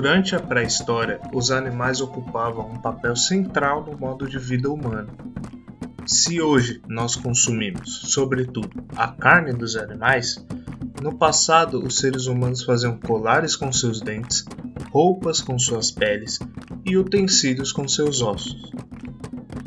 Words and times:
Durante 0.00 0.34
a 0.34 0.40
pré-história, 0.40 1.20
os 1.30 1.50
animais 1.50 2.00
ocupavam 2.00 2.70
um 2.70 2.80
papel 2.80 3.14
central 3.14 3.84
no 3.84 3.98
modo 3.98 4.26
de 4.26 4.38
vida 4.38 4.70
humano. 4.70 5.10
Se 6.06 6.40
hoje 6.40 6.80
nós 6.88 7.16
consumimos, 7.16 8.10
sobretudo, 8.10 8.82
a 8.96 9.08
carne 9.08 9.52
dos 9.52 9.76
animais, 9.76 10.42
no 11.02 11.18
passado 11.18 11.84
os 11.84 11.98
seres 11.98 12.24
humanos 12.24 12.62
faziam 12.62 12.96
colares 12.96 13.54
com 13.54 13.70
seus 13.70 14.00
dentes, 14.00 14.42
roupas 14.90 15.42
com 15.42 15.58
suas 15.58 15.90
peles 15.90 16.38
e 16.82 16.96
utensílios 16.96 17.70
com 17.70 17.86
seus 17.86 18.22
ossos. 18.22 18.72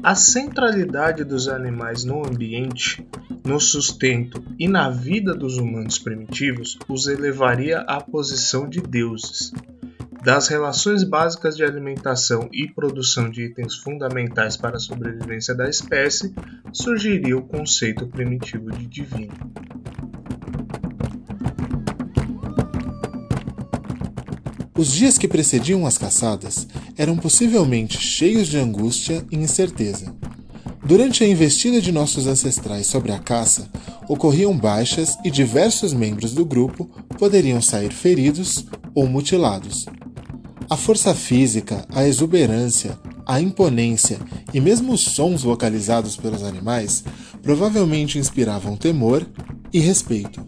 A 0.02 0.16
centralidade 0.16 1.24
dos 1.24 1.48
animais 1.48 2.04
no 2.04 2.26
ambiente, 2.26 3.08
no 3.46 3.60
sustento 3.60 4.44
e 4.58 4.68
na 4.68 4.90
vida 4.90 5.36
dos 5.36 5.60
humanos 5.60 6.00
primitivos 6.00 6.80
os 6.90 7.06
elevaria 7.06 7.82
à 7.82 8.02
posição 8.02 8.68
de 8.68 8.82
deuses. 8.82 9.54
Das 10.24 10.48
relações 10.48 11.04
básicas 11.04 11.58
de 11.58 11.66
alimentação 11.66 12.48
e 12.54 12.66
produção 12.72 13.30
de 13.30 13.44
itens 13.44 13.76
fundamentais 13.76 14.56
para 14.56 14.78
a 14.78 14.80
sobrevivência 14.80 15.54
da 15.54 15.70
espécie, 15.70 16.34
surgiria 16.72 17.38
o 17.38 17.42
conceito 17.42 18.08
primitivo 18.08 18.72
de 18.72 18.88
divino. 18.88 19.34
Os 24.78 24.94
dias 24.94 25.18
que 25.18 25.28
precediam 25.28 25.86
as 25.86 25.98
caçadas 25.98 26.70
eram 26.98 27.18
possivelmente 27.18 27.98
cheios 27.98 28.48
de 28.48 28.58
angústia 28.58 29.26
e 29.30 29.36
incerteza. 29.36 30.16
Durante 30.86 31.26
a 31.26 31.28
investida 31.28 31.82
de 31.82 31.92
nossos 31.92 32.28
ancestrais 32.28 32.88
sobre 32.88 33.12
a 33.12 33.20
caça, 33.20 33.70
ocorriam 34.08 34.58
baixas 34.58 35.18
e 35.26 35.30
diversos 35.30 35.94
membros 35.94 36.34
do 36.34 36.46
grupo 36.46 36.86
poderiam 37.20 37.62
sair 37.62 37.92
feridos 37.92 38.66
ou 38.96 39.06
mutilados. 39.06 39.86
A 40.74 40.76
força 40.76 41.14
física, 41.14 41.86
a 41.94 42.04
exuberância, 42.04 42.98
a 43.28 43.40
imponência 43.40 44.18
e 44.52 44.60
mesmo 44.60 44.94
os 44.94 45.02
sons 45.02 45.44
vocalizados 45.44 46.18
pelos 46.18 46.42
animais 46.42 47.04
provavelmente 47.44 48.18
inspiravam 48.18 48.76
temor 48.76 49.24
e 49.72 49.80
respeito. 49.80 50.44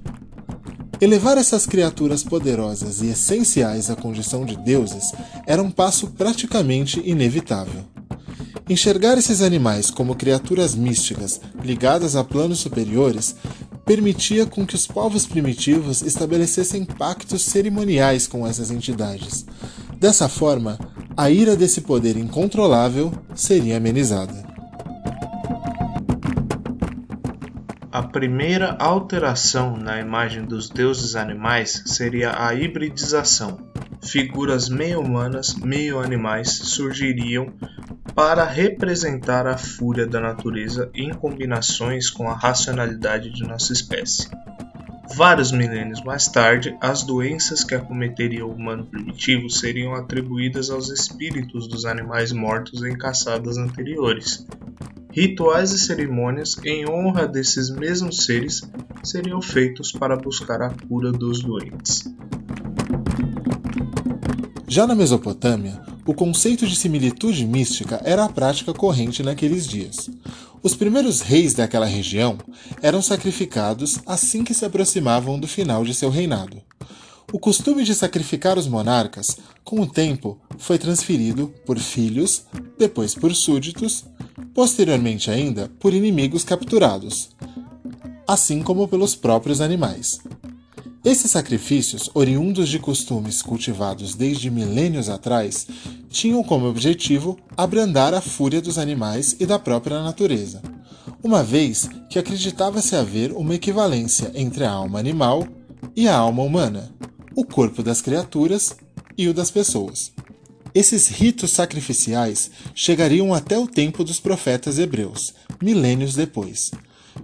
Elevar 1.00 1.38
essas 1.38 1.68
criaturas 1.68 2.24
poderosas 2.24 3.04
e 3.04 3.10
essenciais 3.10 3.92
à 3.92 3.96
condição 3.96 4.46
de 4.46 4.58
deuses 4.58 5.12
era 5.46 5.62
um 5.62 5.70
passo 5.70 6.08
praticamente 6.08 7.00
inevitável. 7.06 7.84
Enxergar 8.68 9.20
esses 9.20 9.44
animais 9.44 9.92
como 9.92 10.16
criaturas 10.16 10.74
místicas 10.74 11.40
ligadas 11.64 12.16
a 12.16 12.24
planos 12.24 12.58
superiores 12.58 13.36
permitia 13.86 14.48
com 14.48 14.66
que 14.66 14.74
os 14.74 14.88
povos 14.88 15.28
primitivos 15.28 16.02
estabelecessem 16.02 16.84
pactos 16.84 17.44
cerimoniais 17.44 18.26
com 18.26 18.48
essas 18.48 18.72
entidades. 18.72 19.46
Dessa 20.00 20.28
forma, 20.28 20.78
a 21.16 21.30
ira 21.30 21.56
desse 21.56 21.82
poder 21.82 22.18
incontrolável 22.18 23.12
seria 23.34 23.78
amenizada. 23.78 24.46
A 27.92 28.04
primeira 28.04 28.76
alteração 28.78 29.78
na 29.78 30.02
imagem 30.02 30.44
dos 30.44 30.70
deuses 30.70 31.16
animais 31.16 31.82
seria 31.86 32.46
a 32.46 32.54
hibridização. 32.54 33.58
Figuras 34.04 34.68
meio 34.68 35.00
humanas, 35.00 35.56
meio 35.56 36.00
animais 36.00 36.50
surgiriam 36.50 37.54
para 38.14 38.44
representar 38.44 39.48
a 39.48 39.58
fúria 39.58 40.06
da 40.06 40.20
natureza 40.20 40.90
em 40.94 41.14
combinações 41.14 42.10
com 42.10 42.30
a 42.30 42.34
racionalidade 42.34 43.30
de 43.30 43.44
nossa 43.44 43.72
espécie. 43.72 44.30
Vários 45.14 45.52
milênios 45.52 46.04
mais 46.04 46.28
tarde, 46.28 46.76
as 46.82 47.04
doenças 47.04 47.64
que 47.64 47.76
acometeriam 47.76 48.48
o 48.48 48.54
humano 48.54 48.86
primitivo 48.86 49.50
seriam 49.50 49.94
atribuídas 49.94 50.70
aos 50.70 50.90
espíritos 50.90 51.68
dos 51.68 51.86
animais 51.86 52.32
mortos 52.32 52.84
em 52.84 52.98
caçadas 52.98 53.58
anteriores, 53.58 54.46
Rituais 55.16 55.72
e 55.72 55.80
cerimônias 55.80 56.58
em 56.66 56.90
honra 56.90 57.26
desses 57.26 57.70
mesmos 57.70 58.26
seres 58.26 58.62
seriam 59.02 59.42
feitos 59.42 59.90
para 59.90 60.18
buscar 60.18 60.62
a 60.62 60.70
cura 60.70 61.10
dos 61.10 61.42
doentes. 61.42 62.04
Já 64.68 64.86
na 64.86 64.94
Mesopotâmia, 64.94 65.82
o 66.06 66.14
conceito 66.14 66.68
de 66.68 66.76
similitude 66.76 67.48
mística 67.48 68.02
era 68.04 68.26
a 68.26 68.30
prática 68.30 68.74
corrente 68.74 69.24
naqueles 69.24 69.66
dias. 69.66 70.10
Os 70.66 70.74
primeiros 70.74 71.22
reis 71.22 71.54
daquela 71.54 71.86
região 71.86 72.40
eram 72.82 73.00
sacrificados 73.00 74.00
assim 74.04 74.44
que 74.44 74.52
se 74.52 74.66
aproximavam 74.66 75.40
do 75.40 75.48
final 75.48 75.86
de 75.86 75.94
seu 75.94 76.10
reinado. 76.10 76.60
O 77.32 77.38
costume 77.38 77.84
de 77.84 77.94
sacrificar 77.94 78.58
os 78.58 78.68
monarcas, 78.68 79.38
com 79.64 79.80
o 79.80 79.86
tempo, 79.86 80.40
foi 80.58 80.80
transferido 80.80 81.54
por 81.68 81.78
filhos, 81.78 82.46
depois 82.80 83.14
por 83.14 83.36
súditos 83.36 84.06
posteriormente 84.56 85.30
ainda 85.30 85.70
por 85.80 85.94
inimigos 85.94 86.44
capturados, 86.44 87.30
assim 88.28 88.64
como 88.64 88.88
pelos 88.88 89.16
próprios 89.16 89.62
animais. 89.62 90.20
Esses 91.06 91.30
sacrifícios, 91.30 92.10
oriundos 92.16 92.68
de 92.68 92.80
costumes 92.80 93.40
cultivados 93.40 94.16
desde 94.16 94.50
milênios 94.50 95.08
atrás, 95.08 95.68
tinham 96.10 96.44
como 96.44 96.66
objetivo 96.66 97.38
abrandar 97.56 98.16
a 98.16 98.20
fúria 98.20 98.60
dos 98.60 98.80
animais 98.80 99.36
e 99.40 99.46
da 99.46 99.60
própria 99.60 100.02
natureza, 100.02 100.64
uma 101.22 101.44
vez 101.44 101.88
que 102.10 102.18
acreditava-se 102.18 102.96
haver 102.96 103.32
uma 103.34 103.54
equivalência 103.54 104.32
entre 104.34 104.64
a 104.64 104.72
alma 104.72 104.98
animal 104.98 105.48
e 105.96 106.08
a 106.08 106.18
alma 106.18 106.42
humana, 106.42 106.92
o 107.36 107.46
corpo 107.46 107.84
das 107.84 108.02
criaturas 108.02 108.76
e 109.16 109.28
o 109.28 109.34
das 109.34 109.52
pessoas. 109.52 110.12
Esses 110.74 111.08
ritos 111.08 111.52
sacrificiais 111.52 112.50
chegariam 112.74 113.32
até 113.32 113.60
o 113.60 113.68
tempo 113.68 114.04
dos 114.04 114.20
profetas 114.20 114.80
hebreus, 114.80 115.36
milênios 115.62 116.16
depois. 116.16 116.72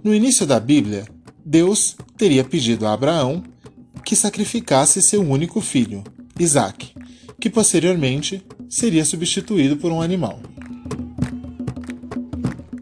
No 0.04 0.14
início 0.14 0.46
da 0.46 0.60
Bíblia, 0.60 1.04
Deus 1.44 1.96
teria 2.16 2.44
pedido 2.44 2.86
a 2.86 2.92
Abraão 2.92 3.42
que 4.04 4.16
sacrificasse 4.16 5.00
seu 5.00 5.22
único 5.22 5.60
filho, 5.60 6.02
Isaac, 6.38 6.94
que 7.40 7.50
posteriormente 7.50 8.44
seria 8.68 9.04
substituído 9.04 9.76
por 9.76 9.92
um 9.92 10.00
animal. 10.00 10.40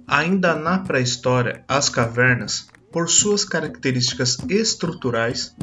Ainda 0.07 0.55
na 0.55 0.79
pré-história, 0.79 1.65
as 1.69 1.89
cavernas, 1.89 2.69
por 2.91 3.09
suas 3.09 3.45
características 3.45 4.39
estruturais, 4.49 5.55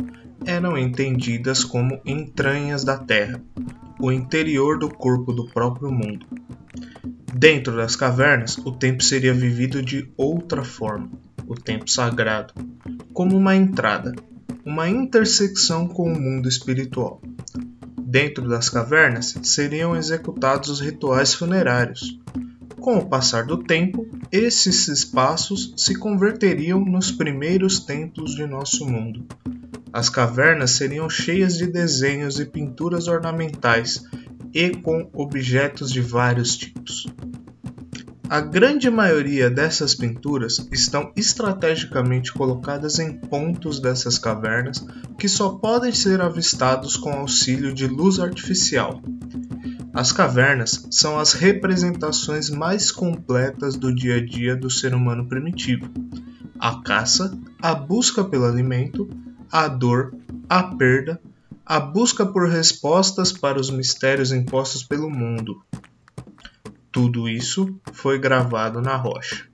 eram 0.46 0.78
entendidas 0.78 1.64
como 1.64 2.00
entranhas 2.06 2.84
da 2.84 2.98
Terra, 2.98 3.42
o 4.00 4.12
interior 4.12 4.80
do 4.80 4.90
corpo 4.90 5.34
do 5.34 5.48
próprio 5.48 5.92
mundo. 5.92 6.26
Dentro 7.34 7.76
das 7.76 7.96
cavernas, 7.96 8.58
o 8.58 8.72
tempo 8.72 9.04
seria 9.04 9.34
vivido 9.34 9.82
de 9.82 10.10
outra 10.16 10.64
forma, 10.64 11.10
o 11.46 11.54
tempo 11.54 11.90
sagrado, 11.90 12.54
como 13.14 13.36
uma 13.36 13.56
entrada, 13.56 14.14
uma 14.68 14.90
intersecção 14.90 15.88
com 15.88 16.12
o 16.12 16.20
mundo 16.20 16.50
espiritual. 16.50 17.22
Dentro 17.98 18.50
das 18.50 18.68
cavernas 18.68 19.34
seriam 19.42 19.96
executados 19.96 20.68
os 20.68 20.82
rituais 20.82 21.34
funerários. 21.34 22.20
Com 22.78 22.98
o 22.98 23.06
passar 23.06 23.46
do 23.46 23.64
tempo, 23.64 24.06
esses 24.30 24.90
espaços 24.90 25.74
se 25.78 25.96
converteriam 25.96 26.84
nos 26.84 27.10
primeiros 27.10 27.80
templos 27.80 28.36
de 28.36 28.46
nosso 28.46 28.86
mundo, 28.86 29.26
as 29.94 30.10
cavernas 30.10 30.72
seriam 30.72 31.10
cheias 31.10 31.58
de 31.58 31.66
desenhos 31.66 32.38
e 32.38 32.46
pinturas 32.46 33.08
ornamentais 33.08 34.04
e 34.54 34.72
com 34.72 35.10
objetos 35.14 35.94
de 35.94 36.02
vários 36.02 36.58
tipos. 36.58 37.08
A 38.30 38.42
grande 38.42 38.90
maioria 38.90 39.50
dessas 39.50 39.96
pinturas 39.96 40.68
estão 40.70 41.14
estrategicamente 41.16 42.34
colocadas 42.34 43.00
em 43.00 43.14
pontos 43.14 43.80
dessas 43.80 44.18
cavernas 44.18 44.86
que 45.18 45.30
só 45.30 45.52
podem 45.52 45.94
ser 45.94 46.20
avistados 46.20 46.98
com 46.98 47.10
auxílio 47.10 47.74
de 47.74 47.88
luz 47.88 48.20
artificial. 48.20 49.02
As 49.94 50.12
cavernas 50.12 50.86
são 50.92 51.18
as 51.18 51.32
representações 51.32 52.50
mais 52.50 52.92
completas 52.92 53.78
do 53.78 53.96
dia 53.96 54.18
a 54.18 54.26
dia 54.26 54.58
do 54.58 54.70
ser 54.70 54.94
humano 54.94 55.26
primitivo. 55.26 55.90
A 56.60 56.82
caça, 56.82 57.38
a 57.62 57.74
busca 57.74 58.26
pelo 58.26 58.46
alimento, 58.46 59.10
a 59.50 59.70
dor, 59.70 60.14
a 60.50 60.64
perda, 60.64 61.20
a 61.66 61.80
busca 61.80 62.26
por 62.26 62.50
respostas 62.50 63.32
para 63.32 63.60
os 63.60 63.70
mistérios 63.70 64.34
impostos 64.34 64.84
pelo 64.84 65.10
mundo. 65.10 65.64
Tudo 66.98 67.30
isso 67.30 67.80
foi 67.94 68.18
gravado 68.18 68.82
na 68.82 68.96
rocha. 68.96 69.48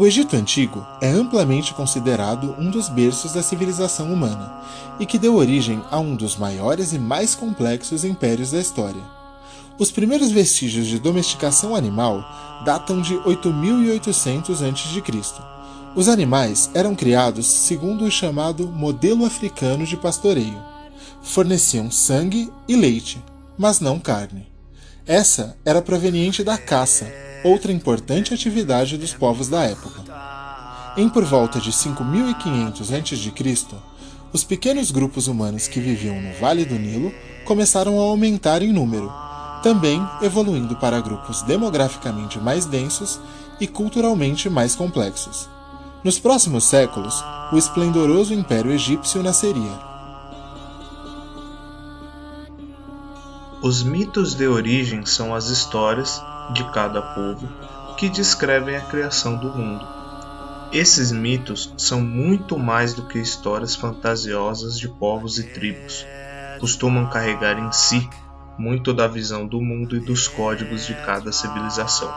O 0.00 0.06
Egito 0.06 0.34
Antigo 0.34 0.86
é 0.98 1.10
amplamente 1.10 1.74
considerado 1.74 2.56
um 2.58 2.70
dos 2.70 2.88
berços 2.88 3.34
da 3.34 3.42
civilização 3.42 4.10
humana 4.10 4.50
e 4.98 5.04
que 5.04 5.18
deu 5.18 5.34
origem 5.34 5.84
a 5.90 5.98
um 5.98 6.16
dos 6.16 6.38
maiores 6.38 6.94
e 6.94 6.98
mais 6.98 7.34
complexos 7.34 8.02
impérios 8.02 8.50
da 8.50 8.58
história. 8.58 9.02
Os 9.78 9.90
primeiros 9.90 10.30
vestígios 10.30 10.86
de 10.86 10.98
domesticação 10.98 11.76
animal 11.76 12.24
datam 12.64 13.02
de 13.02 13.14
8800 13.14 14.62
a.C. 14.62 15.02
Os 15.94 16.08
animais 16.08 16.70
eram 16.72 16.94
criados 16.94 17.46
segundo 17.46 18.06
o 18.06 18.10
chamado 18.10 18.68
modelo 18.68 19.26
africano 19.26 19.84
de 19.84 19.98
pastoreio. 19.98 20.62
Forneciam 21.20 21.90
sangue 21.90 22.50
e 22.66 22.74
leite, 22.74 23.22
mas 23.58 23.80
não 23.80 23.98
carne. 23.98 24.48
Essa 25.06 25.58
era 25.62 25.82
proveniente 25.82 26.42
da 26.42 26.56
caça, 26.56 27.06
outra 27.44 27.72
importante 27.72 28.34
atividade 28.34 28.96
dos 28.96 29.12
povos 29.14 29.48
da 29.48 29.62
época. 29.64 30.02
Em 30.96 31.08
por 31.08 31.24
volta 31.24 31.60
de 31.60 31.72
5500 31.72 32.92
a.C., 32.92 33.76
os 34.32 34.44
pequenos 34.44 34.90
grupos 34.90 35.26
humanos 35.26 35.66
que 35.66 35.80
viviam 35.80 36.20
no 36.20 36.32
Vale 36.34 36.64
do 36.64 36.78
Nilo 36.78 37.12
começaram 37.44 37.98
a 37.98 38.02
aumentar 38.02 38.62
em 38.62 38.72
número, 38.72 39.12
também 39.62 40.00
evoluindo 40.22 40.76
para 40.76 41.00
grupos 41.00 41.42
demograficamente 41.42 42.38
mais 42.38 42.64
densos 42.64 43.20
e 43.60 43.66
culturalmente 43.66 44.48
mais 44.48 44.74
complexos. 44.74 45.48
Nos 46.04 46.18
próximos 46.18 46.64
séculos, 46.64 47.22
o 47.52 47.58
esplendoroso 47.58 48.32
Império 48.32 48.72
Egípcio 48.72 49.22
nasceria. 49.22 49.90
Os 53.62 53.82
mitos 53.82 54.34
de 54.34 54.46
origem 54.46 55.04
são 55.04 55.34
as 55.34 55.50
histórias 55.50 56.22
de 56.52 56.64
cada 56.72 57.00
povo 57.00 57.48
que 57.96 58.08
descrevem 58.08 58.76
a 58.76 58.80
criação 58.80 59.36
do 59.36 59.48
mundo. 59.48 59.86
Esses 60.72 61.10
mitos 61.10 61.74
são 61.76 62.00
muito 62.00 62.58
mais 62.58 62.94
do 62.94 63.02
que 63.02 63.18
histórias 63.18 63.74
fantasiosas 63.74 64.78
de 64.78 64.88
povos 64.88 65.38
e 65.38 65.44
tribos. 65.44 66.06
Costumam 66.60 67.10
carregar 67.10 67.58
em 67.58 67.72
si 67.72 68.08
muito 68.56 68.92
da 68.92 69.08
visão 69.08 69.46
do 69.46 69.60
mundo 69.60 69.96
e 69.96 70.00
dos 70.00 70.28
códigos 70.28 70.86
de 70.86 70.94
cada 70.94 71.32
civilização. 71.32 72.12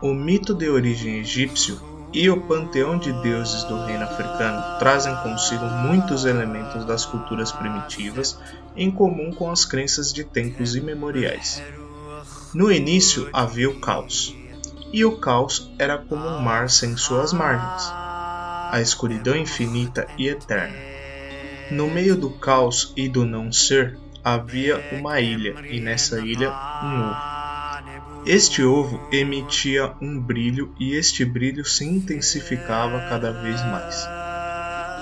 O 0.00 0.12
mito 0.12 0.54
de 0.54 0.68
origem 0.68 1.16
egípcio 1.16 1.80
e 2.12 2.30
o 2.30 2.40
panteão 2.42 2.96
de 2.96 3.12
deuses 3.22 3.64
do 3.64 3.82
reino 3.84 4.04
africano 4.04 4.78
trazem 4.78 5.16
consigo 5.16 5.64
muitos 5.64 6.24
elementos 6.24 6.84
das 6.84 7.04
culturas 7.04 7.50
primitivas 7.50 8.38
em 8.76 8.90
comum 8.90 9.32
com 9.32 9.50
as 9.50 9.64
crenças 9.64 10.12
de 10.12 10.22
tempos 10.22 10.76
imemoriais. 10.76 11.62
No 12.54 12.70
início 12.70 13.28
havia 13.32 13.68
o 13.68 13.80
caos, 13.80 14.32
e 14.92 15.04
o 15.04 15.16
caos 15.18 15.74
era 15.76 15.98
como 15.98 16.24
um 16.24 16.38
mar 16.38 16.70
sem 16.70 16.96
suas 16.96 17.32
margens, 17.32 17.92
a 18.70 18.80
escuridão 18.80 19.34
infinita 19.34 20.06
e 20.16 20.28
eterna. 20.28 20.76
No 21.72 21.88
meio 21.88 22.14
do 22.14 22.30
caos 22.30 22.92
e 22.96 23.08
do 23.08 23.24
não 23.24 23.50
ser 23.50 23.98
havia 24.22 24.80
uma 24.92 25.20
ilha, 25.20 25.56
e 25.68 25.80
nessa 25.80 26.20
ilha 26.20 26.52
um 26.80 27.10
ovo. 27.10 28.24
Este 28.24 28.62
ovo 28.62 29.00
emitia 29.10 29.92
um 30.00 30.20
brilho 30.20 30.72
e 30.78 30.94
este 30.94 31.24
brilho 31.24 31.64
se 31.64 31.84
intensificava 31.84 33.00
cada 33.08 33.32
vez 33.32 33.60
mais. 33.62 34.08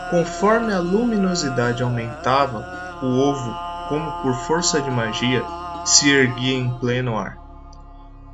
Conforme 0.08 0.72
a 0.72 0.78
luminosidade 0.78 1.82
aumentava, 1.82 2.98
o 3.02 3.08
ovo, 3.08 3.55
como 3.90 4.10
por 4.22 4.34
força 4.46 4.81
de 4.81 4.90
magia, 4.90 5.44
se 5.84 6.08
erguia 6.08 6.55
em 6.55 6.70
pleno 6.78 7.19
ar 7.19 7.42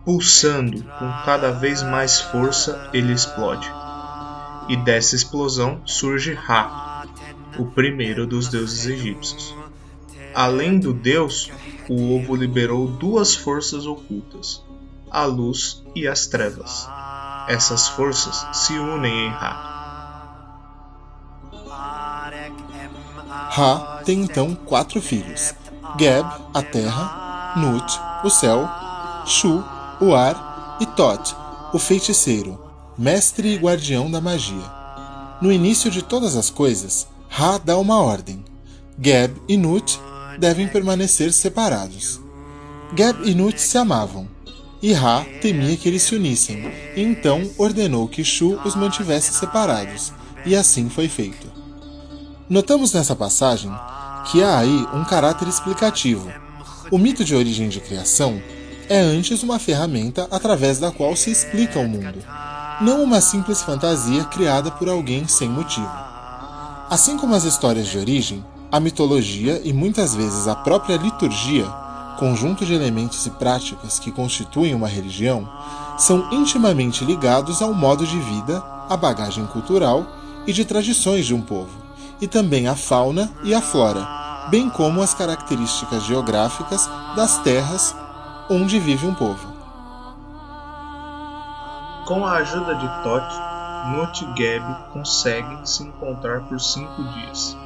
Pulsando 0.09 0.83
com 0.99 1.13
cada 1.27 1.53
vez 1.53 1.83
mais 1.83 2.19
força, 2.19 2.89
ele 2.95 3.13
explode. 3.13 3.71
E 4.67 4.75
dessa 4.75 5.15
explosão 5.15 5.83
surge 5.85 6.33
Ra, 6.33 7.05
o 7.59 7.67
primeiro 7.67 8.27
dos 8.27 8.49
deuses 8.49 8.87
egípcios. 8.87 9.55
Além 10.35 10.79
do 10.79 10.95
deus, 10.95 11.51
o 11.91 12.17
ovo 12.17 12.35
liberou 12.35 12.87
duas 12.87 13.35
forças 13.35 13.85
ocultas, 13.85 14.65
a 15.11 15.27
luz 15.27 15.83
e 15.95 16.09
as 16.09 16.27
trevas. 16.27 16.89
Essas 17.47 17.89
forças 17.89 18.47
se 18.57 18.79
unem 18.79 19.27
em 19.27 19.31
Ra. 19.31 19.69
Ra 23.51 24.01
tem 24.07 24.23
então 24.23 24.55
quatro 24.55 25.03
filhos: 25.03 25.53
Geb, 26.01 26.27
a 26.55 26.63
terra, 26.63 27.53
Nut, 27.59 28.01
o 28.25 28.31
céu, 28.31 28.67
Shu, 29.27 29.63
o 30.00 30.15
ar 30.15 30.79
e 30.81 30.87
Thoth, 30.87 31.35
o 31.73 31.79
feiticeiro, 31.79 32.59
mestre 32.97 33.55
e 33.55 33.56
guardião 33.56 34.11
da 34.11 34.21
magia. 34.21 34.79
No 35.41 35.53
início 35.53 35.91
de 35.91 36.03
todas 36.03 36.37
as 36.37 36.50
coisas, 36.50 37.06
Ra 37.29 37.59
dá 37.59 37.77
uma 37.77 38.00
ordem. 38.00 38.45
Geb 39.00 39.41
e 39.49 39.56
Nut 39.56 40.00
devem 40.39 40.69
permanecer 40.69 41.33
separados. 41.33 42.21
Geb 42.97 43.29
e 43.29 43.35
Nut 43.35 43.61
se 43.61 43.77
amavam, 43.77 44.29
e 44.81 44.93
Ra 44.93 45.25
temia 45.41 45.77
que 45.77 45.89
eles 45.89 46.02
se 46.02 46.14
unissem, 46.14 46.73
e 46.97 47.02
então 47.02 47.50
ordenou 47.59 48.09
que 48.09 48.25
Shu 48.25 48.59
os 48.64 48.75
mantivesse 48.75 49.33
separados, 49.35 50.12
e 50.47 50.55
assim 50.55 50.88
foi 50.88 51.09
feito. 51.09 51.47
Notamos 52.49 52.93
nessa 52.93 53.14
passagem 53.14 53.71
que 54.31 54.43
há 54.43 54.59
aí 54.59 54.87
um 54.95 55.05
caráter 55.05 55.49
explicativo. 55.49 56.33
O 56.90 56.99
mito 56.99 57.25
de 57.25 57.35
origem 57.35 57.69
de 57.69 57.81
criação 57.81 58.40
é 58.88 58.99
antes 58.99 59.42
uma 59.42 59.59
ferramenta 59.59 60.26
através 60.30 60.78
da 60.78 60.90
qual 60.90 61.14
se 61.14 61.30
explica 61.30 61.78
o 61.78 61.88
mundo, 61.88 62.25
não 62.80 63.02
uma 63.02 63.21
simples 63.21 63.62
fantasia 63.62 64.25
criada 64.25 64.71
por 64.71 64.88
alguém 64.88 65.28
sem 65.28 65.49
motivo. 65.49 65.90
Assim 66.88 67.18
como 67.18 67.35
as 67.35 67.45
histórias 67.45 67.87
de 67.88 67.99
origem, 67.99 68.45
a 68.73 68.80
mitologia 68.80 69.61
e 69.62 69.73
muitas 69.73 70.14
vezes 70.14 70.49
a 70.49 70.54
própria 70.54 70.97
liturgia, 70.97 71.66
conjunto 72.18 72.64
de 72.64 72.73
elementos 72.73 73.26
e 73.26 73.30
práticas 73.30 73.99
que 73.99 74.11
constituem 74.11 74.75
uma 74.75 74.88
religião, 74.88 75.47
são 75.99 76.33
intimamente 76.33 77.04
ligados 77.04 77.61
ao 77.61 77.75
modo 77.75 78.07
de 78.07 78.18
vida, 78.18 78.62
à 78.88 78.97
bagagem 78.97 79.47
cultural 79.47 80.07
e 80.47 80.52
de 80.52 80.64
tradições 80.64 81.26
de 81.26 81.35
um 81.35 81.42
povo, 81.42 81.71
e 82.21 82.26
também 82.26 82.66
à 82.66 82.75
fauna 82.75 83.30
e 83.45 83.54
à 83.54 83.61
flora, 83.61 84.49
bem 84.50 84.71
como 84.71 85.02
as 85.02 85.12
características 85.12 86.04
geográficas 86.04 86.88
das 87.14 87.38
terras 87.42 87.95
onde 88.50 88.81
vive 88.81 89.07
um 89.07 89.14
povo. 89.14 89.47
Com 92.07 92.25
a 92.25 92.37
ajuda 92.37 92.75
de 92.75 93.02
Tote, 93.02 93.49
Nut 93.93 94.25
e 94.25 94.37
Geb 94.37 94.64
conseguem 94.93 95.64
se 95.67 95.83
encontrar 95.83 96.49
por 96.49 96.59
cinco 96.59 97.02
dias. 97.05 97.57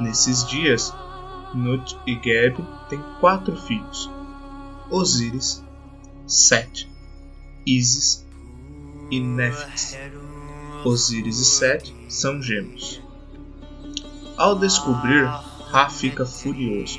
Nesses 0.00 0.46
dias, 0.46 0.94
Nut 1.54 1.98
e 2.06 2.14
Geb 2.14 2.64
têm 2.88 3.02
quatro 3.20 3.54
filhos: 3.56 4.10
Osíris, 4.90 5.62
Set, 6.26 6.90
Isis 7.66 8.26
e 9.10 9.20
Néfis. 9.20 9.98
Osíris 10.84 11.38
e 11.38 11.44
Set 11.44 11.94
são 12.08 12.40
gêmeos. 12.40 13.02
Ao 14.38 14.54
descobrir, 14.54 15.24
Ra 15.70 15.90
fica 15.90 16.24
furioso. 16.24 16.98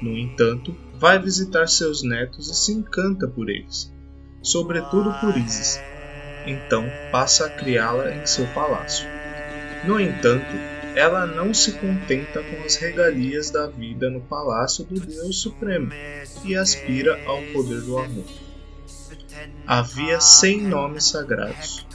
No 0.00 0.16
entanto, 0.16 0.74
vai 0.98 1.16
visitar 1.18 1.68
seus 1.68 2.02
netos 2.02 2.50
e 2.50 2.54
se 2.54 2.72
encanta 2.72 3.28
por 3.28 3.48
eles, 3.48 3.92
sobretudo 4.42 5.14
por 5.20 5.36
Isis. 5.36 5.80
Então 6.44 6.84
passa 7.12 7.46
a 7.46 7.50
criá-la 7.50 8.10
em 8.14 8.26
seu 8.26 8.46
palácio. 8.48 9.06
No 9.84 10.00
entanto, 10.00 10.56
ela 10.96 11.24
não 11.24 11.54
se 11.54 11.72
contenta 11.72 12.42
com 12.42 12.64
as 12.64 12.76
regalias 12.76 13.50
da 13.50 13.68
vida 13.68 14.10
no 14.10 14.20
palácio 14.22 14.84
do 14.84 14.98
Deus 14.98 15.40
Supremo 15.40 15.92
e 16.44 16.56
aspira 16.56 17.16
ao 17.26 17.40
poder 17.52 17.80
do 17.82 17.98
amor. 17.98 18.24
Havia 19.66 20.20
cem 20.20 20.62
nomes 20.62 21.04
sagrados. 21.04 21.86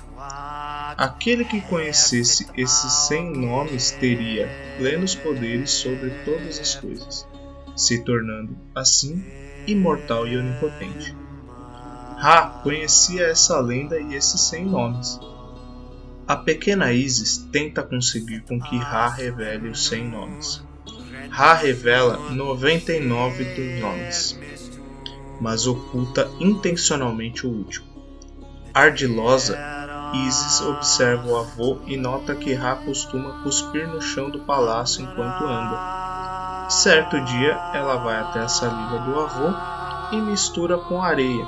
Aquele 0.96 1.44
que 1.44 1.60
conhecesse 1.60 2.48
esses 2.56 2.94
cem 3.08 3.36
nomes 3.36 3.92
teria 3.92 4.48
plenos 4.78 5.14
poderes 5.14 5.72
sobre 5.72 6.12
todas 6.24 6.60
as 6.60 6.76
coisas 6.76 7.33
se 7.76 8.04
tornando, 8.04 8.56
assim, 8.76 9.24
imortal 9.66 10.28
e 10.28 10.38
onipotente. 10.38 11.16
Ra 12.18 12.62
conhecia 12.64 13.28
essa 13.28 13.60
lenda 13.60 14.00
e 14.00 14.16
esses 14.16 14.40
cem 14.42 14.66
nomes. 14.66 15.20
A 16.28 16.38
pequena 16.38 16.94
Isis 16.94 17.38
tenta 17.52 17.84
conseguir 17.84 18.42
com 18.42 18.60
que 18.60 18.78
Ra 18.78 19.10
revele 19.10 19.70
os 19.70 19.88
cem 19.88 20.10
nomes. 20.10 20.64
Ra 21.30 21.54
revela 21.54 22.30
99 22.30 23.44
dos 23.44 23.82
nomes, 23.82 24.40
mas 25.42 25.68
oculta 25.68 26.30
intencionalmente 26.40 27.46
o 27.46 27.50
último. 27.50 27.88
Ardilosa, 28.74 29.58
Isis 30.14 30.62
observa 30.62 31.28
o 31.28 31.36
avô 31.36 31.80
e 31.88 31.98
nota 31.98 32.36
que 32.36 32.54
Ra 32.54 32.76
costuma 32.76 33.44
cuspir 33.44 33.88
no 33.88 34.02
chão 34.02 34.30
do 34.30 34.40
palácio 34.42 35.02
enquanto 35.02 35.44
anda 35.44 36.03
Certo 36.70 37.20
dia, 37.22 37.60
ela 37.74 37.98
vai 37.98 38.20
até 38.20 38.40
a 38.40 38.48
saliva 38.48 39.00
do 39.00 39.20
avô 39.20 39.54
e 40.12 40.18
mistura 40.18 40.78
com 40.78 41.02
areia 41.02 41.46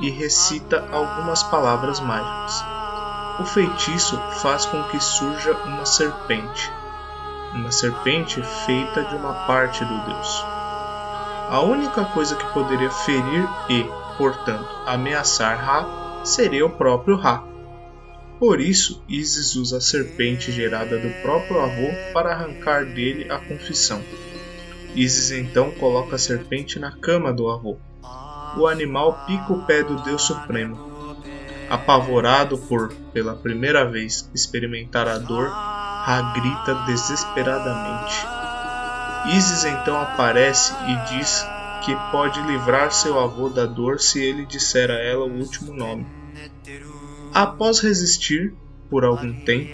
e 0.00 0.10
recita 0.10 0.86
algumas 0.92 1.42
palavras 1.44 2.00
mágicas. 2.00 2.64
O 3.38 3.44
feitiço 3.44 4.18
faz 4.42 4.66
com 4.66 4.82
que 4.84 4.98
surja 5.00 5.52
uma 5.64 5.84
serpente, 5.84 6.72
uma 7.54 7.70
serpente 7.70 8.42
feita 8.42 9.04
de 9.04 9.14
uma 9.14 9.32
parte 9.46 9.84
do 9.84 9.98
deus. 10.06 10.44
A 11.50 11.60
única 11.60 12.04
coisa 12.06 12.34
que 12.34 12.52
poderia 12.52 12.90
ferir 12.90 13.48
e, 13.68 13.84
portanto, 14.18 14.68
ameaçar 14.86 15.56
Ra 15.58 15.86
seria 16.24 16.66
o 16.66 16.70
próprio 16.70 17.16
Ra. 17.16 17.42
Por 18.38 18.60
isso, 18.60 19.02
Isis 19.08 19.56
usa 19.56 19.78
a 19.78 19.80
serpente 19.80 20.52
gerada 20.52 20.98
do 20.98 21.10
próprio 21.22 21.60
avô 21.60 21.88
para 22.12 22.32
arrancar 22.32 22.84
dele 22.84 23.30
a 23.30 23.38
confissão. 23.38 24.02
Isis 24.94 25.30
então 25.30 25.70
coloca 25.70 26.16
a 26.16 26.18
serpente 26.18 26.78
na 26.78 26.90
cama 26.90 27.32
do 27.32 27.48
avô. 27.48 27.76
O 28.58 28.66
animal 28.66 29.24
pica 29.26 29.52
o 29.52 29.64
pé 29.66 29.82
do 29.82 29.96
Deus 30.02 30.22
Supremo, 30.22 30.86
Apavorado 31.68 32.56
por, 32.56 32.92
pela 33.12 33.34
primeira 33.34 33.84
vez, 33.84 34.30
experimentar 34.32 35.08
a 35.08 35.18
dor, 35.18 35.48
Ra 35.48 36.32
grita 36.32 36.74
desesperadamente. 36.86 38.14
Isis 39.34 39.64
então 39.64 40.00
aparece 40.00 40.72
e 40.86 41.16
diz 41.16 41.44
que 41.84 41.96
pode 42.12 42.40
livrar 42.42 42.92
seu 42.92 43.18
avô 43.18 43.48
da 43.48 43.66
dor 43.66 43.98
se 43.98 44.22
ele 44.22 44.46
disser 44.46 44.88
a 44.88 44.94
ela 44.94 45.24
o 45.24 45.38
último 45.38 45.74
nome. 45.74 46.06
Após 47.38 47.80
resistir 47.80 48.54
por 48.88 49.04
algum 49.04 49.30
tempo, 49.40 49.70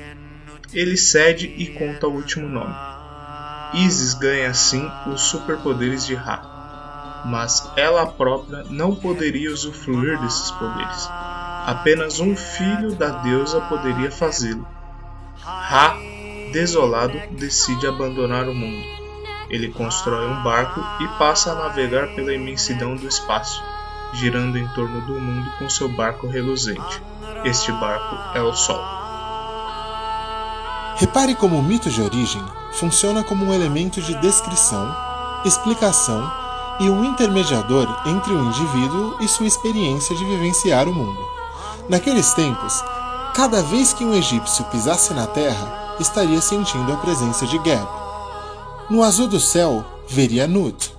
ele 0.75 0.97
cede 0.97 1.47
e 1.47 1.69
conta 1.69 2.09
o 2.09 2.13
último 2.13 2.49
nome. 2.49 2.75
Isis 3.73 4.15
ganha 4.15 4.51
assim 4.51 4.91
os 5.07 5.21
superpoderes 5.21 6.05
de 6.05 6.17
Ra, 6.17 7.23
mas 7.25 7.71
ela 7.77 8.05
própria 8.05 8.65
não 8.65 8.97
poderia 8.97 9.53
usufruir 9.53 10.21
desses 10.21 10.51
poderes. 10.51 11.09
Apenas 11.65 12.19
um 12.19 12.35
filho 12.35 12.97
da 12.97 13.11
deusa 13.23 13.61
poderia 13.61 14.11
fazê-lo. 14.11 14.67
Ra, 15.41 15.95
desolado, 16.53 17.17
decide 17.31 17.87
abandonar 17.87 18.49
o 18.49 18.55
mundo. 18.57 18.85
Ele 19.49 19.69
constrói 19.69 20.27
um 20.27 20.43
barco 20.43 20.81
e 21.01 21.07
passa 21.17 21.53
a 21.53 21.55
navegar 21.55 22.13
pela 22.17 22.35
imensidão 22.35 22.97
do 22.97 23.07
espaço, 23.07 23.63
girando 24.15 24.59
em 24.59 24.67
torno 24.75 25.01
do 25.03 25.15
mundo 25.15 25.49
com 25.61 25.71
seu 25.71 25.89
barco 25.89 26.27
reluzente. 26.27 27.12
Este 27.45 27.73
barco 27.73 28.17
é 28.37 28.43
o 28.43 28.53
Sol. 28.53 28.83
Repare 30.97 31.35
como 31.35 31.59
o 31.59 31.63
mito 31.63 31.91
de 31.91 32.01
origem 32.01 32.43
funciona 32.75 33.23
como 33.25 33.45
um 33.45 33.53
elemento 33.53 34.01
de 34.01 34.15
descrição, 34.21 34.95
explicação 35.45 36.31
e 36.81 36.89
um 36.89 37.05
intermediador 37.05 37.89
entre 38.07 38.33
o 38.33 38.45
indivíduo 38.45 39.17
e 39.21 39.29
sua 39.29 39.47
experiência 39.47 40.17
de 40.17 40.25
vivenciar 40.25 40.89
o 40.89 40.95
mundo. 40.95 41.21
Naqueles 41.89 42.33
tempos, 42.35 42.83
cada 43.35 43.63
vez 43.63 43.93
que 43.93 44.05
um 44.05 44.15
egípcio 44.15 44.65
pisasse 44.67 45.13
na 45.15 45.27
terra, 45.27 45.97
estaria 46.01 46.41
sentindo 46.41 46.93
a 46.93 46.97
presença 46.97 47.47
de 47.47 47.57
Geb. 47.63 47.87
No 48.91 49.03
azul 49.03 49.29
do 49.29 49.41
céu, 49.41 49.85
veria 50.09 50.47
Nut. 50.47 50.93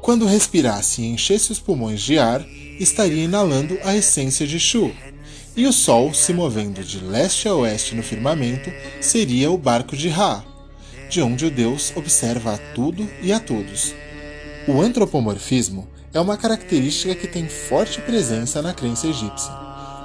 Quando 0.00 0.26
respirasse 0.26 1.02
e 1.02 1.06
enchesse 1.06 1.52
os 1.52 1.60
pulmões 1.60 2.00
de 2.00 2.18
ar, 2.18 2.44
estaria 2.80 3.24
inalando 3.24 3.78
a 3.84 3.94
essência 3.94 4.46
de 4.46 4.58
Shu. 4.58 4.92
E 5.54 5.66
o 5.66 5.72
sol, 5.72 6.14
se 6.14 6.32
movendo 6.32 6.82
de 6.82 6.98
leste 6.98 7.46
a 7.46 7.54
oeste 7.54 7.94
no 7.94 8.02
firmamento, 8.02 8.72
seria 9.02 9.50
o 9.50 9.58
barco 9.58 9.94
de 9.94 10.08
Ra, 10.08 10.42
de 11.10 11.20
onde 11.20 11.44
o 11.44 11.50
Deus 11.50 11.92
observa 11.94 12.54
a 12.54 12.58
tudo 12.74 13.06
e 13.20 13.34
a 13.34 13.38
todos. 13.38 13.94
O 14.66 14.80
antropomorfismo 14.80 15.86
é 16.14 16.18
uma 16.18 16.38
característica 16.38 17.14
que 17.14 17.26
tem 17.26 17.48
forte 17.48 18.00
presença 18.00 18.62
na 18.62 18.72
crença 18.72 19.06
egípcia. 19.06 19.52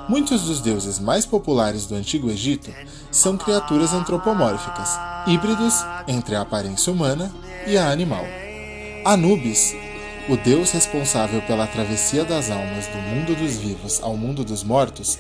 Muitos 0.09 0.43
dos 0.43 0.59
deuses 0.59 0.99
mais 0.99 1.25
populares 1.25 1.85
do 1.85 1.95
Antigo 1.95 2.29
Egito 2.29 2.69
são 3.09 3.37
criaturas 3.37 3.93
antropomórficas, 3.93 4.89
híbridos 5.27 5.75
entre 6.09 6.35
a 6.35 6.41
aparência 6.41 6.91
humana 6.91 7.33
e 7.65 7.77
a 7.77 7.89
animal. 7.89 8.25
Anubis, 9.05 9.73
o 10.29 10.35
deus 10.35 10.71
responsável 10.71 11.41
pela 11.41 11.65
travessia 11.67 12.25
das 12.25 12.51
almas 12.51 12.87
do 12.87 12.97
mundo 12.97 13.35
dos 13.35 13.55
vivos 13.55 13.99
ao 14.01 14.17
mundo 14.17 14.43
dos 14.43 14.63
mortos, 14.63 15.17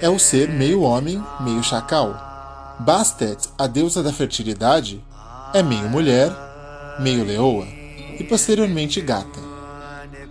é 0.00 0.08
o 0.08 0.18
ser 0.18 0.48
meio 0.48 0.82
homem, 0.82 1.22
meio 1.40 1.62
chacal. 1.62 2.76
Bastet, 2.80 3.48
a 3.58 3.66
deusa 3.66 4.02
da 4.02 4.12
fertilidade, 4.12 5.02
é 5.52 5.62
meio 5.62 5.88
mulher, 5.88 6.32
meio 7.00 7.24
leoa 7.24 7.66
e 8.18 8.24
posteriormente 8.24 9.00
gata. 9.00 9.40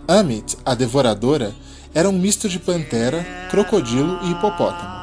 Amit, 0.08 0.56
a 0.64 0.74
devoradora, 0.74 1.54
era 1.94 2.08
um 2.08 2.12
misto 2.18 2.48
de 2.48 2.58
pantera, 2.58 3.24
crocodilo 3.50 4.18
e 4.22 4.32
hipopótamo. 4.32 4.94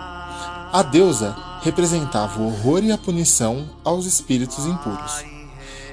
A 0.73 0.83
deusa 0.83 1.35
representava 1.61 2.41
o 2.41 2.47
horror 2.47 2.83
e 2.83 2.91
a 2.91 2.97
punição 2.97 3.69
aos 3.83 4.05
espíritos 4.05 4.65
impuros. 4.65 5.23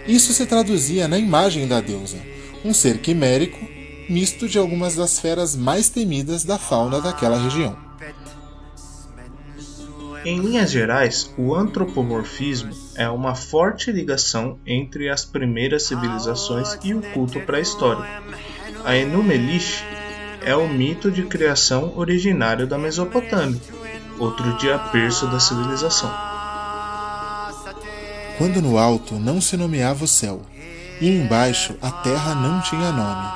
Isso 0.06 0.32
se 0.32 0.46
traduzia 0.46 1.06
na 1.06 1.18
imagem 1.18 1.68
da 1.68 1.80
deusa, 1.80 2.16
um 2.64 2.72
ser 2.72 2.98
quimérico, 2.98 3.58
misto 4.08 4.48
de 4.48 4.58
algumas 4.58 4.94
das 4.94 5.18
feras 5.18 5.54
mais 5.54 5.88
temidas 5.88 6.44
da 6.44 6.58
fauna 6.58 7.00
daquela 7.00 7.38
região. 7.38 7.76
Em 10.24 10.40
linhas 10.40 10.70
gerais, 10.70 11.32
o 11.38 11.54
antropomorfismo 11.54 12.72
é 12.96 13.08
uma 13.08 13.34
forte 13.34 13.92
ligação 13.92 14.58
entre 14.66 15.08
as 15.08 15.24
primeiras 15.24 15.84
civilizações 15.84 16.76
e 16.82 16.92
o 16.92 17.00
culto 17.00 17.40
pré-histórico. 17.40 18.06
A 18.84 18.96
Enumelish 18.96 19.84
é 20.44 20.54
o 20.56 20.68
mito 20.68 21.10
de 21.10 21.22
criação 21.22 21.92
originário 21.96 22.66
da 22.66 22.76
Mesopotâmia, 22.76 23.60
outro 24.18 24.56
dia 24.58 24.78
perso 24.78 25.26
da 25.28 25.38
civilização. 25.38 26.12
Quando 28.36 28.60
no 28.60 28.76
alto 28.78 29.14
não 29.14 29.40
se 29.40 29.56
nomeava 29.56 30.04
o 30.04 30.08
céu, 30.08 30.42
e 31.00 31.08
embaixo 31.08 31.74
a 31.80 31.90
terra 31.90 32.34
não 32.34 32.60
tinha 32.60 32.92
nome. 32.92 33.28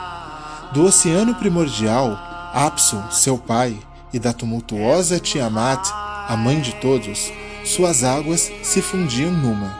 Do 0.72 0.84
oceano 0.84 1.34
primordial, 1.34 2.18
Apsu, 2.54 3.02
seu 3.10 3.38
pai, 3.38 3.78
e 4.12 4.18
da 4.18 4.32
tumultuosa 4.32 5.18
Tiamat, 5.18 5.88
a 6.28 6.36
mãe 6.36 6.60
de 6.60 6.72
todos, 6.76 7.32
suas 7.64 8.04
águas 8.04 8.50
se 8.62 8.82
fundiam 8.82 9.30
numa, 9.30 9.74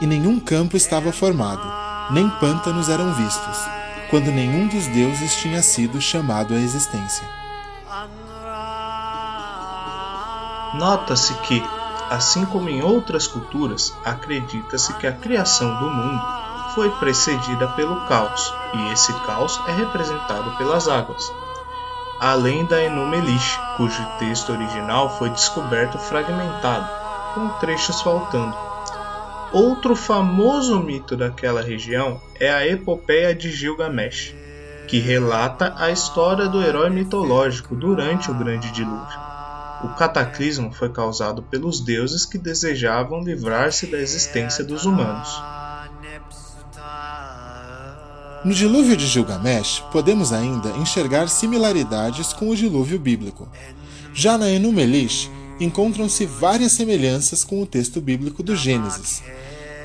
e 0.00 0.06
nenhum 0.06 0.38
campo 0.38 0.76
estava 0.76 1.12
formado, 1.12 1.66
nem 2.12 2.28
pântanos 2.28 2.88
eram 2.88 3.12
vistos, 3.14 3.58
quando 4.10 4.30
nenhum 4.30 4.68
dos 4.68 4.86
deuses 4.88 5.36
tinha 5.36 5.62
sido 5.62 6.00
chamado 6.00 6.54
à 6.54 6.56
existência. 6.56 7.26
Nota-se 10.74 11.34
que, 11.34 11.62
assim 12.10 12.44
como 12.44 12.68
em 12.68 12.82
outras 12.82 13.26
culturas, 13.26 13.94
acredita-se 14.04 14.92
que 14.94 15.06
a 15.06 15.12
criação 15.12 15.78
do 15.78 15.90
mundo 15.90 16.43
foi 16.74 16.90
precedida 16.90 17.68
pelo 17.68 18.06
caos, 18.06 18.52
e 18.74 18.92
esse 18.92 19.12
caos 19.24 19.60
é 19.68 19.72
representado 19.72 20.56
pelas 20.56 20.88
águas. 20.88 21.32
Além 22.20 22.64
da 22.64 22.82
Enumelish, 22.82 23.58
cujo 23.76 24.02
texto 24.18 24.52
original 24.52 25.16
foi 25.18 25.30
descoberto 25.30 25.98
fragmentado, 25.98 26.88
com 27.34 27.48
trechos 27.60 28.00
faltando, 28.00 28.56
Outro 29.54 29.94
famoso 29.94 30.80
mito 30.80 31.16
daquela 31.16 31.62
região 31.62 32.20
é 32.40 32.50
a 32.50 32.66
Epopeia 32.66 33.32
de 33.32 33.52
Gilgamesh, 33.52 34.34
que 34.88 34.98
relata 34.98 35.72
a 35.76 35.92
história 35.92 36.48
do 36.48 36.60
herói 36.60 36.90
mitológico 36.90 37.76
durante 37.76 38.32
o 38.32 38.34
Grande 38.34 38.72
Dilúvio. 38.72 39.16
O 39.84 39.90
cataclismo 39.90 40.72
foi 40.72 40.88
causado 40.88 41.40
pelos 41.40 41.78
deuses 41.78 42.26
que 42.26 42.36
desejavam 42.36 43.22
livrar-se 43.22 43.86
da 43.86 43.96
existência 43.96 44.64
dos 44.64 44.84
humanos. 44.84 45.40
No 48.44 48.52
dilúvio 48.52 48.94
de 48.94 49.06
Gilgamesh, 49.06 49.82
podemos 49.90 50.30
ainda 50.30 50.68
enxergar 50.76 51.28
similaridades 51.28 52.34
com 52.34 52.50
o 52.50 52.56
dilúvio 52.56 52.98
bíblico. 52.98 53.48
Já 54.12 54.36
na 54.36 54.50
Enumelish, 54.50 55.30
encontram-se 55.58 56.26
várias 56.26 56.72
semelhanças 56.72 57.42
com 57.42 57.62
o 57.62 57.66
texto 57.66 58.02
bíblico 58.02 58.42
do 58.42 58.54
Gênesis, 58.54 59.22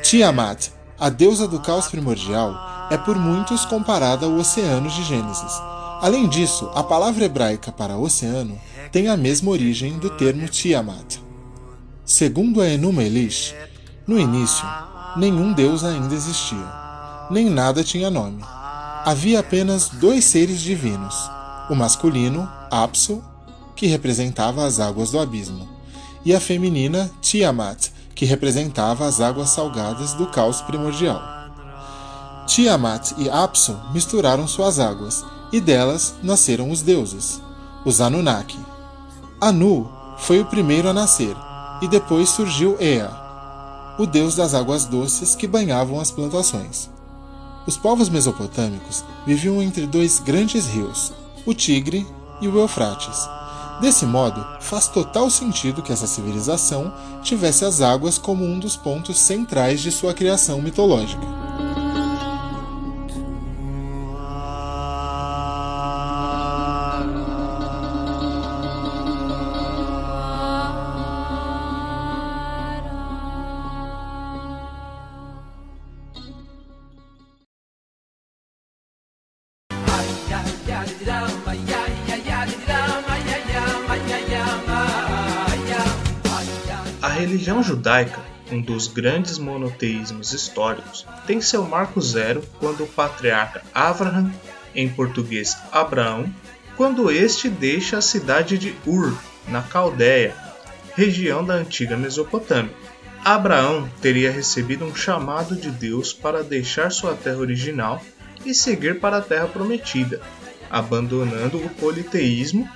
Tiamat, 0.04 0.68
a 1.00 1.10
deusa 1.10 1.48
do 1.48 1.62
caos 1.62 1.88
primordial, 1.88 2.88
é 2.92 2.98
por 2.98 3.18
muitos 3.18 3.64
comparada 3.64 4.26
ao 4.26 4.34
oceano 4.34 4.90
de 4.90 5.04
Gênesis. 5.04 5.54
Além 6.02 6.28
disso, 6.28 6.70
a 6.76 6.84
palavra 6.84 7.24
hebraica 7.24 7.72
para 7.72 7.98
oceano 7.98 8.60
tem 8.92 9.08
a 9.08 9.16
mesma 9.16 9.52
origem 9.52 9.98
do 9.98 10.10
termo 10.10 10.50
Tiamat. 10.50 11.18
Segundo 12.04 12.62
a 12.62 12.68
Enuma 12.68 13.04
Elish, 13.04 13.56
no 14.06 14.20
início, 14.20 14.66
nenhum 15.16 15.54
deus 15.54 15.84
ainda 15.84 16.14
existia, 16.14 16.79
nem 17.30 17.50
nada 17.50 17.84
tinha 17.84 18.10
nome. 18.10 18.44
Havia 19.06 19.40
apenas 19.40 19.90
dois 19.90 20.26
seres 20.26 20.62
divinos, 20.62 21.16
o 21.70 21.76
masculino, 21.76 22.50
Apsu, 22.70 23.24
que 23.76 23.88
representava 23.88 24.66
as 24.66 24.80
águas 24.80 25.12
do 25.12 25.20
abismo, 25.20 25.68
e 26.26 26.36
a 26.36 26.40
feminina, 26.40 27.10
Tiamat, 27.22 27.90
que 28.14 28.26
representava 28.26 29.06
as 29.06 29.22
águas 29.22 29.50
salgadas 29.50 30.14
do 30.14 30.28
caos 30.28 30.62
primordial. 30.62 31.22
Tiamat 32.46 33.14
e 33.18 33.30
Apsu 33.30 33.80
misturaram 33.94 34.48
suas 34.48 34.80
águas, 34.80 35.24
e 35.52 35.62
delas 35.62 36.16
nasceram 36.22 36.70
os 36.70 36.82
deuses, 36.82 37.42
os 37.86 38.02
Anunnaki. 38.02 38.60
Anu 39.40 39.90
foi 40.18 40.42
o 40.42 40.46
primeiro 40.46 40.90
a 40.90 40.94
nascer, 40.94 41.36
e 41.82 41.88
depois 41.88 42.30
surgiu 42.30 42.76
Ea, 42.80 43.10
o 43.98 44.06
deus 44.06 44.36
das 44.36 44.54
águas 44.54 44.86
doces 44.86 45.36
que 45.36 45.48
banhavam 45.48 46.00
as 46.00 46.12
plantações. 46.12 46.90
Os 47.66 47.78
povos 47.78 48.10
mesopotâmicos 48.10 49.04
viviam 49.26 49.62
entre 49.62 49.86
dois 49.86 50.20
grandes 50.20 50.68
rios, 50.68 51.14
o 51.46 51.54
Tigre 51.54 52.06
e 52.42 52.48
o 52.48 52.60
Eufrates. 52.60 53.28
Desse 53.82 54.06
modo, 54.06 54.46
faz 54.60 54.88
total 54.88 55.30
sentido 55.30 55.82
que 55.82 55.92
essa 55.92 56.08
civilização 56.08 56.94
tivesse 57.24 57.64
as 57.64 57.80
águas 57.80 58.18
como 58.18 58.44
um 58.44 58.60
dos 58.60 58.76
pontos 58.76 59.18
centrais 59.18 59.82
de 59.82 59.92
sua 59.92 60.14
criação 60.14 60.62
mitológica. 60.62 61.39
Religião 87.20 87.62
judaica, 87.62 88.22
um 88.52 88.62
dos 88.62 88.88
grandes 88.88 89.38
monoteísmos 89.38 90.34
históricos, 90.34 91.06
tem 91.28 91.42
seu 91.42 91.64
marco 91.64 92.02
zero 92.02 92.42
quando 92.60 92.84
o 92.84 92.88
patriarca 92.88 93.62
Abraham, 93.74 94.32
em 94.74 94.90
português 94.90 95.56
Abraão, 95.72 96.34
quando 96.78 97.12
este 97.12 97.50
deixa 97.50 97.98
a 97.98 98.02
cidade 98.02 98.58
de 98.58 98.74
Ur, 98.86 99.16
na 99.48 99.62
Caldeia, 99.62 100.34
região 100.96 101.44
da 101.44 101.56
antiga 101.56 101.98
Mesopotâmia. 101.98 102.74
Abraão 103.24 103.90
teria 104.02 104.32
recebido 104.32 104.86
um 104.86 104.96
chamado 104.96 105.56
de 105.56 105.70
Deus 105.70 106.14
para 106.14 106.42
deixar 106.42 106.90
sua 106.90 107.16
terra 107.16 107.38
original 107.38 108.02
e 108.46 108.54
seguir 108.54 109.00
para 109.00 109.18
a 109.18 109.22
terra 109.22 109.48
prometida, 109.48 110.22
abandonando 110.70 111.58
o 111.58 111.70
politeísmo, 111.70 112.70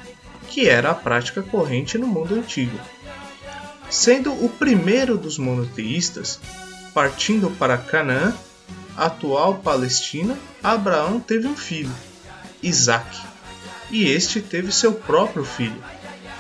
que 0.49 0.67
era 0.67 0.91
a 0.91 0.95
prática 0.95 1.41
corrente 1.41 1.97
no 1.97 2.07
mundo 2.07 2.35
antigo. 2.35 2.77
Sendo 3.89 4.33
o 4.33 4.49
primeiro 4.49 5.17
dos 5.17 5.37
monoteístas, 5.37 6.39
partindo 6.93 7.49
para 7.51 7.77
Canaã, 7.77 8.33
atual 8.95 9.55
Palestina, 9.55 10.37
Abraão 10.63 11.19
teve 11.19 11.47
um 11.47 11.55
filho, 11.55 11.93
Isaac, 12.61 13.19
e 13.89 14.07
este 14.09 14.41
teve 14.41 14.71
seu 14.71 14.93
próprio 14.93 15.43
filho, 15.43 15.83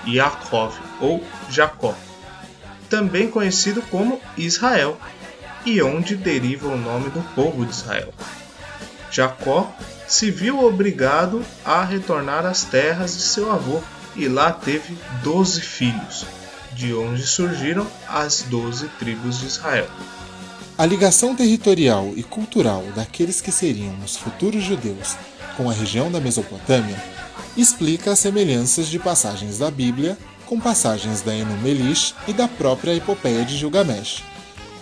Yaakov 0.07 0.75
ou 0.99 1.23
Jacó, 1.49 1.95
também 2.89 3.27
conhecido 3.27 3.81
como 3.83 4.21
Israel, 4.37 4.99
e 5.65 5.81
onde 5.81 6.15
deriva 6.15 6.67
o 6.67 6.77
nome 6.77 7.09
do 7.09 7.21
povo 7.33 7.65
de 7.65 7.71
Israel. 7.71 8.13
Jacó 9.09 9.73
se 10.13 10.29
viu 10.29 10.63
obrigado 10.63 11.43
a 11.65 11.83
retornar 11.83 12.45
às 12.45 12.63
terras 12.63 13.17
de 13.17 13.23
seu 13.23 13.51
avô 13.51 13.81
e 14.15 14.27
lá 14.27 14.51
teve 14.51 14.95
doze 15.23 15.59
filhos 15.59 16.23
de 16.75 16.93
onde 16.93 17.25
surgiram 17.25 17.87
as 18.07 18.43
doze 18.43 18.87
tribos 18.99 19.39
de 19.39 19.47
Israel. 19.47 19.87
A 20.77 20.85
ligação 20.85 21.35
territorial 21.35 22.13
e 22.15 22.21
cultural 22.21 22.83
daqueles 22.95 23.41
que 23.41 23.51
seriam 23.51 23.95
os 24.05 24.15
futuros 24.15 24.63
judeus 24.63 25.15
com 25.57 25.67
a 25.67 25.73
região 25.73 26.11
da 26.11 26.19
Mesopotâmia 26.19 27.03
explica 27.57 28.11
as 28.11 28.19
semelhanças 28.19 28.89
de 28.89 28.99
passagens 28.99 29.57
da 29.57 29.71
Bíblia 29.71 30.15
com 30.45 30.59
passagens 30.59 31.23
da 31.23 31.35
Enumelish 31.35 32.13
e 32.27 32.33
da 32.33 32.47
própria 32.47 32.95
epopeia 32.95 33.43
de 33.43 33.57
Gilgamesh. 33.57 34.23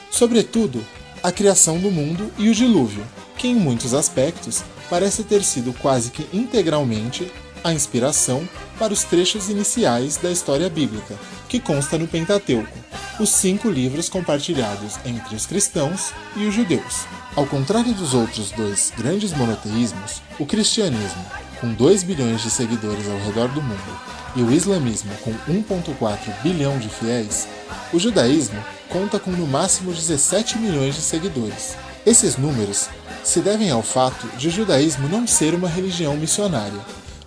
Sobretudo, 0.09 0.85
a 1.23 1.31
criação 1.31 1.79
do 1.79 1.89
mundo 1.89 2.29
e 2.37 2.49
o 2.49 2.53
dilúvio, 2.53 3.05
que 3.37 3.47
em 3.47 3.55
muitos 3.55 3.93
aspectos 3.93 4.61
parece 4.91 5.23
ter 5.23 5.41
sido 5.41 5.71
quase 5.71 6.11
que 6.11 6.27
integralmente 6.35 7.31
a 7.63 7.71
inspiração 7.71 8.47
para 8.77 8.91
os 8.91 9.05
trechos 9.05 9.47
iniciais 9.47 10.17
da 10.17 10.29
história 10.29 10.69
bíblica, 10.69 11.17
que 11.47 11.61
consta 11.61 11.97
no 11.97 12.09
Pentateuco, 12.09 12.77
os 13.17 13.29
cinco 13.29 13.69
livros 13.69 14.09
compartilhados 14.09 14.99
entre 15.05 15.33
os 15.33 15.45
cristãos 15.45 16.11
e 16.35 16.45
os 16.45 16.53
judeus. 16.53 17.05
Ao 17.37 17.47
contrário 17.47 17.93
dos 17.93 18.13
outros 18.13 18.51
dois 18.51 18.91
grandes 18.97 19.31
monoteísmos, 19.31 20.21
o 20.37 20.45
cristianismo, 20.45 21.25
com 21.61 21.71
2 21.73 22.03
bilhões 22.03 22.41
de 22.41 22.49
seguidores 22.49 23.07
ao 23.07 23.17
redor 23.19 23.47
do 23.47 23.61
mundo, 23.61 23.99
e 24.35 24.41
o 24.41 24.51
islamismo, 24.51 25.11
com 25.23 25.31
1,4 25.49 26.17
bilhão 26.43 26.77
de 26.79 26.89
fiéis, 26.89 27.47
o 27.93 27.99
judaísmo 27.99 28.61
conta 28.89 29.19
com 29.19 29.31
no 29.31 29.47
máximo 29.47 29.93
17 29.93 30.57
milhões 30.57 30.95
de 30.95 31.01
seguidores. 31.01 31.77
Esses 32.05 32.35
números 32.35 32.89
se 33.23 33.41
devem 33.41 33.69
ao 33.69 33.83
fato 33.83 34.27
de 34.35 34.47
o 34.47 34.51
judaísmo 34.51 35.07
não 35.07 35.27
ser 35.27 35.53
uma 35.53 35.69
religião 35.69 36.17
missionária, 36.17 36.79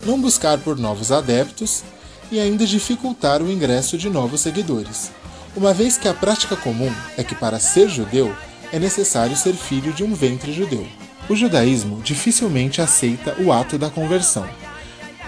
não 0.04 0.20
buscar 0.20 0.58
por 0.58 0.76
novos 0.76 1.12
adeptos 1.12 1.84
e 2.30 2.40
ainda 2.40 2.66
dificultar 2.66 3.40
o 3.40 3.50
ingresso 3.50 3.96
de 3.96 4.10
novos 4.10 4.40
seguidores, 4.40 5.12
uma 5.54 5.72
vez 5.72 5.96
que 5.96 6.08
a 6.08 6.14
prática 6.14 6.56
comum 6.56 6.92
é 7.16 7.22
que 7.22 7.36
para 7.36 7.60
ser 7.60 7.88
judeu 7.88 8.34
é 8.72 8.78
necessário 8.80 9.36
ser 9.36 9.52
filho 9.54 9.92
de 9.92 10.02
um 10.02 10.12
ventre 10.12 10.52
judeu. 10.52 10.84
O 11.28 11.36
judaísmo 11.36 12.02
dificilmente 12.02 12.80
aceita 12.82 13.36
o 13.40 13.52
ato 13.52 13.78
da 13.78 13.88
conversão. 13.88 14.48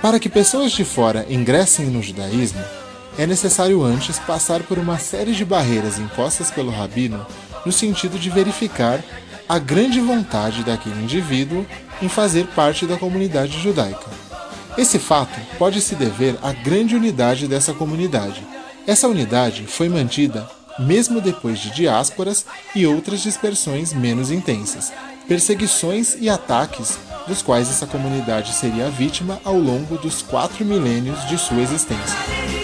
Para 0.02 0.18
que 0.18 0.28
pessoas 0.28 0.72
de 0.72 0.84
fora 0.84 1.24
ingressem 1.30 1.86
no 1.86 2.02
judaísmo, 2.02 2.62
é 3.16 3.26
necessário 3.26 3.82
antes 3.84 4.18
passar 4.18 4.64
por 4.64 4.78
uma 4.78 4.98
série 4.98 5.32
de 5.32 5.44
barreiras 5.44 5.98
impostas 5.98 6.50
pelo 6.50 6.72
rabino 6.72 7.24
no 7.64 7.72
sentido 7.72 8.18
de 8.18 8.30
verificar 8.30 9.02
a 9.48 9.58
grande 9.58 10.00
vontade 10.00 10.64
daquele 10.64 11.02
indivíduo 11.02 11.66
em 12.02 12.08
fazer 12.08 12.46
parte 12.48 12.86
da 12.86 12.96
comunidade 12.96 13.60
judaica. 13.60 14.10
Esse 14.76 14.98
fato 14.98 15.38
pode 15.58 15.80
se 15.80 15.94
dever 15.94 16.36
à 16.42 16.52
grande 16.52 16.94
unidade 16.94 17.46
dessa 17.46 17.72
comunidade. 17.72 18.46
Essa 18.86 19.08
unidade 19.08 19.66
foi 19.66 19.88
mantida 19.88 20.48
mesmo 20.78 21.20
depois 21.20 21.58
de 21.58 21.70
diásporas 21.70 22.44
e 22.74 22.86
outras 22.86 23.22
dispersões 23.22 23.92
menos 23.92 24.30
intensas, 24.30 24.92
perseguições 25.26 26.16
e 26.20 26.28
ataques 26.28 26.98
dos 27.26 27.42
quais 27.42 27.68
essa 27.68 27.86
comunidade 27.86 28.52
seria 28.54 28.90
vítima 28.90 29.40
ao 29.44 29.58
longo 29.58 29.98
dos 29.98 30.22
quatro 30.22 30.64
milênios 30.64 31.26
de 31.28 31.38
sua 31.38 31.60
existência. 31.60 32.55